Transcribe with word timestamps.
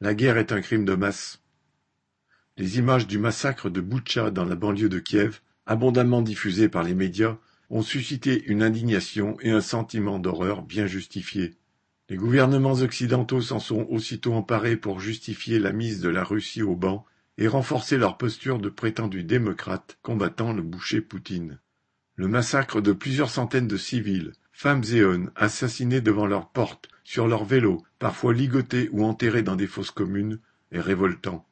La 0.00 0.14
guerre 0.14 0.36
est 0.36 0.52
un 0.52 0.60
crime 0.60 0.84
de 0.84 0.94
masse. 0.94 1.40
Les 2.58 2.78
images 2.78 3.06
du 3.06 3.18
massacre 3.18 3.70
de 3.70 3.80
Boutcha 3.80 4.30
dans 4.30 4.44
la 4.44 4.54
banlieue 4.54 4.90
de 4.90 4.98
Kiev, 4.98 5.40
abondamment 5.64 6.20
diffusées 6.20 6.68
par 6.68 6.82
les 6.82 6.94
médias, 6.94 7.38
ont 7.70 7.80
suscité 7.80 8.44
une 8.44 8.62
indignation 8.62 9.38
et 9.40 9.50
un 9.50 9.62
sentiment 9.62 10.18
d'horreur 10.18 10.60
bien 10.60 10.86
justifiés. 10.86 11.54
Les 12.10 12.16
gouvernements 12.16 12.82
occidentaux 12.82 13.40
s'en 13.40 13.60
sont 13.60 13.86
aussitôt 13.88 14.34
emparés 14.34 14.76
pour 14.76 15.00
justifier 15.00 15.58
la 15.58 15.72
mise 15.72 16.00
de 16.02 16.10
la 16.10 16.22
Russie 16.22 16.62
au 16.62 16.76
banc 16.76 17.06
et 17.38 17.48
renforcer 17.48 17.96
leur 17.96 18.18
posture 18.18 18.58
de 18.58 18.68
prétendus 18.68 19.24
démocrates 19.24 19.96
combattant 20.02 20.52
le 20.52 20.60
boucher 20.60 21.00
Poutine. 21.00 21.60
Le 22.16 22.28
massacre 22.28 22.82
de 22.82 22.92
plusieurs 22.92 23.30
centaines 23.30 23.68
de 23.68 23.78
civils, 23.78 24.32
femmes 24.62 24.84
et 24.92 25.02
hommes 25.02 25.32
assassinés 25.34 26.00
devant 26.00 26.24
leurs 26.24 26.48
portes, 26.48 26.88
sur 27.02 27.26
leurs 27.26 27.44
vélos, 27.44 27.82
parfois 27.98 28.32
ligotés 28.32 28.88
ou 28.92 29.04
enterrés 29.04 29.42
dans 29.42 29.56
des 29.56 29.66
fosses 29.66 29.90
communes, 29.90 30.38
est 30.70 30.78
révoltant. 30.78 31.44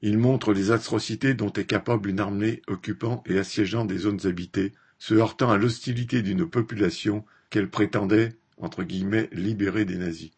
Il 0.00 0.16
montre 0.16 0.54
les 0.54 0.70
atrocités 0.70 1.34
dont 1.34 1.52
est 1.52 1.66
capable 1.66 2.08
une 2.08 2.20
armée 2.20 2.62
occupant 2.68 3.22
et 3.26 3.38
assiégeant 3.38 3.84
des 3.84 3.98
zones 3.98 4.26
habitées, 4.26 4.72
se 4.96 5.12
heurtant 5.12 5.50
à 5.50 5.58
l'hostilité 5.58 6.22
d'une 6.22 6.48
population 6.48 7.22
qu'elle 7.50 7.68
prétendait 7.68 8.32
entre 8.56 8.82
guillemets, 8.82 9.28
libérer 9.32 9.84
des 9.84 9.98
nazis. 9.98 10.30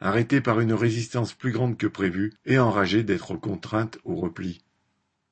Arrêtée 0.00 0.40
par 0.40 0.58
une 0.58 0.72
résistance 0.72 1.34
plus 1.34 1.52
grande 1.52 1.76
que 1.76 1.86
prévu 1.86 2.32
et 2.46 2.58
enragée 2.58 3.04
d'être 3.04 3.36
contrainte 3.36 3.98
au 4.02 4.16
repli. 4.16 4.64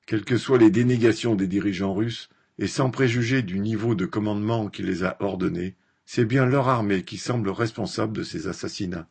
Quelles 0.06 0.24
que 0.24 0.38
soient 0.38 0.58
les 0.58 0.70
dénégations 0.70 1.34
des 1.34 1.48
dirigeants 1.48 1.94
russes, 1.94 2.28
et 2.58 2.66
sans 2.66 2.90
préjuger 2.90 3.42
du 3.42 3.60
niveau 3.60 3.94
de 3.94 4.06
commandement 4.06 4.68
qui 4.68 4.82
les 4.82 5.04
a 5.04 5.16
ordonnés, 5.20 5.76
c'est 6.04 6.24
bien 6.24 6.46
leur 6.46 6.68
armée 6.68 7.04
qui 7.04 7.18
semble 7.18 7.50
responsable 7.50 8.16
de 8.16 8.22
ces 8.22 8.48
assassinats. 8.48 9.08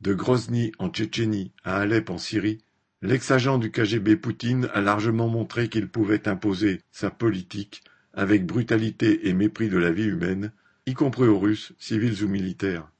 De 0.00 0.14
Grozny 0.14 0.72
en 0.78 0.88
Tchétchénie 0.88 1.52
à 1.64 1.76
Alep 1.76 2.10
en 2.10 2.18
Syrie, 2.18 2.58
l'ex-agent 3.02 3.58
du 3.58 3.70
KGB 3.70 4.16
Poutine 4.16 4.68
a 4.74 4.80
largement 4.80 5.28
montré 5.28 5.68
qu'il 5.68 5.88
pouvait 5.88 6.28
imposer 6.28 6.80
sa 6.90 7.10
politique 7.10 7.82
avec 8.12 8.46
brutalité 8.46 9.28
et 9.28 9.34
mépris 9.34 9.68
de 9.68 9.78
la 9.78 9.92
vie 9.92 10.06
humaine, 10.06 10.52
y 10.86 10.94
compris 10.94 11.28
aux 11.28 11.38
Russes, 11.38 11.74
civils 11.78 12.24
ou 12.24 12.28
militaires. 12.28 12.90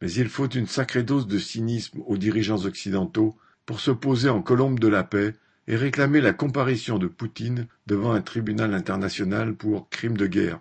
Mais 0.00 0.10
il 0.12 0.28
faut 0.28 0.48
une 0.48 0.66
sacrée 0.66 1.02
dose 1.02 1.26
de 1.26 1.38
cynisme 1.38 2.00
aux 2.06 2.16
dirigeants 2.16 2.64
occidentaux 2.64 3.36
pour 3.66 3.80
se 3.80 3.90
poser 3.90 4.28
en 4.28 4.40
colombe 4.40 4.78
de 4.78 4.88
la 4.88 5.04
paix 5.04 5.34
et 5.66 5.76
réclamer 5.76 6.20
la 6.20 6.32
comparution 6.32 6.98
de 6.98 7.06
Poutine 7.06 7.66
devant 7.86 8.12
un 8.12 8.22
tribunal 8.22 8.74
international 8.74 9.54
pour 9.54 9.88
crime 9.88 10.16
de 10.16 10.26
guerre. 10.26 10.60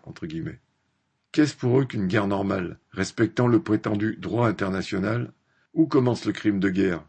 Qu'est-ce 1.31 1.55
pour 1.55 1.79
eux 1.79 1.85
qu'une 1.85 2.07
guerre 2.07 2.27
normale, 2.27 2.79
respectant 2.91 3.47
le 3.47 3.61
prétendu 3.61 4.17
droit 4.19 4.47
international? 4.47 5.31
Où 5.73 5.85
commence 5.85 6.25
le 6.25 6.31
crime 6.31 6.59
de 6.59 6.69
guerre? 6.69 7.05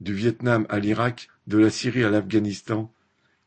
Du 0.00 0.12
Vietnam 0.12 0.66
à 0.68 0.78
l'Irak, 0.78 1.28
de 1.46 1.58
la 1.58 1.70
Syrie 1.70 2.04
à 2.04 2.10
l'Afghanistan, 2.10 2.92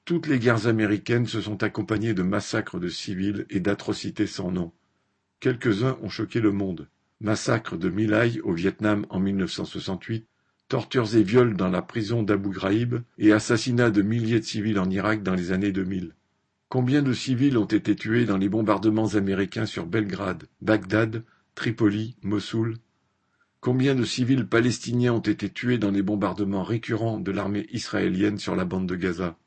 toutes 0.05 0.27
les 0.27 0.39
guerres 0.39 0.67
américaines 0.67 1.27
se 1.27 1.41
sont 1.41 1.63
accompagnées 1.63 2.13
de 2.13 2.23
massacres 2.23 2.79
de 2.79 2.89
civils 2.89 3.45
et 3.49 3.59
d'atrocités 3.59 4.25
sans 4.25 4.51
nom. 4.51 4.71
Quelques-uns 5.39 5.97
ont 6.01 6.09
choqué 6.09 6.39
le 6.39 6.51
monde. 6.51 6.87
Massacre 7.19 7.77
de 7.77 7.89
Milai 7.89 8.39
au 8.41 8.53
Vietnam 8.53 9.05
en 9.09 9.19
1968, 9.19 10.25
tortures 10.67 11.15
et 11.15 11.23
viols 11.23 11.55
dans 11.55 11.69
la 11.69 11.81
prison 11.81 12.23
d'Abu 12.23 12.49
Ghraib 12.49 13.01
et 13.17 13.31
assassinats 13.31 13.89
de 13.89 14.01
milliers 14.01 14.39
de 14.39 14.45
civils 14.45 14.79
en 14.79 14.89
Irak 14.89 15.23
dans 15.23 15.35
les 15.35 15.51
années 15.51 15.71
2000. 15.71 16.13
Combien 16.69 17.01
de 17.01 17.13
civils 17.13 17.57
ont 17.57 17.65
été 17.65 17.95
tués 17.95 18.25
dans 18.25 18.37
les 18.37 18.49
bombardements 18.49 19.15
américains 19.15 19.65
sur 19.65 19.85
Belgrade, 19.85 20.43
Bagdad, 20.61 21.23
Tripoli, 21.55 22.17
Mossoul? 22.21 22.77
Combien 23.61 23.95
de 23.95 24.03
civils 24.03 24.45
palestiniens 24.45 25.13
ont 25.13 25.19
été 25.19 25.49
tués 25.49 25.77
dans 25.77 25.91
les 25.91 26.01
bombardements 26.01 26.63
récurrents 26.63 27.19
de 27.19 27.31
l'armée 27.31 27.67
israélienne 27.71 28.37
sur 28.37 28.55
la 28.55 28.65
bande 28.65 28.87
de 28.87 28.95
Gaza? 28.95 29.37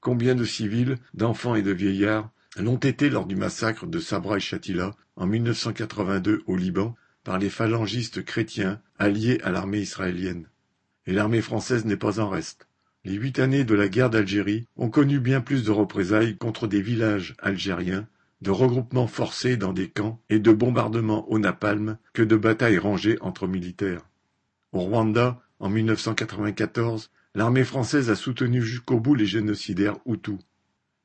Combien 0.00 0.34
de 0.34 0.44
civils, 0.44 0.96
d'enfants 1.14 1.54
et 1.54 1.62
de 1.62 1.72
vieillards 1.72 2.30
l'ont 2.58 2.76
été 2.76 3.08
lors 3.08 3.26
du 3.26 3.36
massacre 3.36 3.86
de 3.86 3.98
Sabra 3.98 4.36
et 4.36 4.40
Shatila 4.40 4.94
en 5.16 5.26
1982 5.26 6.42
au 6.46 6.56
Liban 6.56 6.94
par 7.26 7.38
les 7.38 7.50
phalangistes 7.50 8.24
chrétiens 8.24 8.80
alliés 8.98 9.40
à 9.42 9.50
l'armée 9.50 9.80
israélienne. 9.80 10.48
Et 11.06 11.12
l'armée 11.12 11.42
française 11.42 11.84
n'est 11.84 11.96
pas 11.96 12.20
en 12.20 12.30
reste. 12.30 12.68
Les 13.04 13.14
huit 13.14 13.40
années 13.40 13.64
de 13.64 13.74
la 13.74 13.88
guerre 13.88 14.10
d'Algérie 14.10 14.68
ont 14.76 14.90
connu 14.90 15.18
bien 15.18 15.40
plus 15.40 15.64
de 15.64 15.72
représailles 15.72 16.36
contre 16.36 16.68
des 16.68 16.80
villages 16.80 17.34
algériens, 17.40 18.06
de 18.42 18.52
regroupements 18.52 19.08
forcés 19.08 19.56
dans 19.56 19.72
des 19.72 19.88
camps 19.88 20.22
et 20.30 20.38
de 20.38 20.52
bombardements 20.52 21.28
au 21.28 21.40
napalm 21.40 21.98
que 22.12 22.22
de 22.22 22.36
batailles 22.36 22.78
rangées 22.78 23.18
entre 23.20 23.48
militaires. 23.48 24.08
Au 24.70 24.78
Rwanda, 24.78 25.42
en 25.58 25.68
1994, 25.68 27.10
L'armée 27.36 27.64
française 27.64 28.08
a 28.08 28.14
soutenu 28.14 28.62
jusqu'au 28.62 28.98
bout 28.98 29.14
les 29.14 29.26
génocidaires 29.26 29.98
Hutus. 30.06 30.38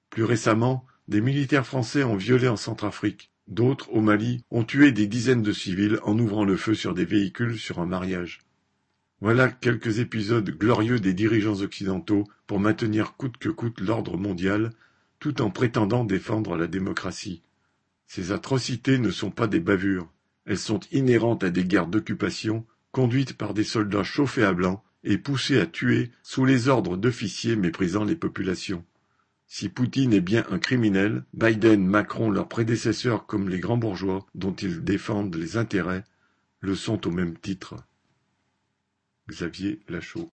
Plus 0.09 0.23
récemment, 0.23 0.85
des 1.09 1.19
militaires 1.19 1.67
français 1.67 2.05
ont 2.05 2.15
violé 2.15 2.47
en 2.47 2.55
Centrafrique. 2.55 3.31
D'autres, 3.51 3.91
au 3.91 3.99
Mali, 3.99 4.45
ont 4.49 4.63
tué 4.63 4.93
des 4.93 5.07
dizaines 5.07 5.41
de 5.41 5.51
civils 5.51 5.99
en 6.03 6.17
ouvrant 6.17 6.45
le 6.45 6.55
feu 6.55 6.73
sur 6.73 6.93
des 6.93 7.03
véhicules 7.03 7.59
sur 7.59 7.79
un 7.79 7.85
mariage. 7.85 8.39
Voilà 9.19 9.49
quelques 9.49 9.99
épisodes 9.99 10.49
glorieux 10.49 10.99
des 10.99 11.13
dirigeants 11.13 11.59
occidentaux 11.59 12.23
pour 12.47 12.61
maintenir 12.61 13.17
coûte 13.17 13.35
que 13.37 13.49
coûte 13.49 13.81
l'ordre 13.81 14.17
mondial, 14.17 14.71
tout 15.19 15.41
en 15.41 15.49
prétendant 15.49 16.05
défendre 16.05 16.55
la 16.55 16.67
démocratie. 16.67 17.41
Ces 18.07 18.31
atrocités 18.31 18.97
ne 18.97 19.11
sont 19.11 19.31
pas 19.31 19.47
des 19.47 19.59
bavures, 19.59 20.09
elles 20.45 20.57
sont 20.57 20.79
inhérentes 20.93 21.43
à 21.43 21.49
des 21.49 21.65
guerres 21.65 21.87
d'occupation 21.87 22.65
conduites 22.93 23.33
par 23.33 23.53
des 23.53 23.65
soldats 23.65 24.05
chauffés 24.05 24.45
à 24.45 24.53
blanc 24.53 24.81
et 25.03 25.17
poussés 25.17 25.59
à 25.59 25.65
tuer 25.65 26.11
sous 26.23 26.45
les 26.45 26.69
ordres 26.69 26.95
d'officiers 26.95 27.57
méprisant 27.57 28.05
les 28.05 28.15
populations. 28.15 28.85
Si 29.53 29.67
Poutine 29.67 30.13
est 30.13 30.21
bien 30.21 30.45
un 30.49 30.59
criminel, 30.59 31.25
Biden, 31.33 31.85
Macron, 31.85 32.31
leurs 32.31 32.47
prédécesseurs 32.47 33.25
comme 33.25 33.49
les 33.49 33.59
grands 33.59 33.75
bourgeois, 33.75 34.25
dont 34.33 34.53
ils 34.53 34.81
défendent 34.81 35.35
les 35.35 35.57
intérêts, 35.57 36.05
le 36.61 36.73
sont 36.73 37.05
au 37.05 37.11
même 37.11 37.37
titre. 37.37 37.75
Xavier 39.27 39.81
Lachaud 39.89 40.29